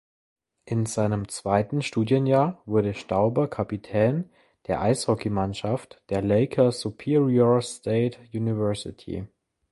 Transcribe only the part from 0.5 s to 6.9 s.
In seinem zweiten Studienjahr wurde Stauber Kapitän der Eishockeymannschaft der Lake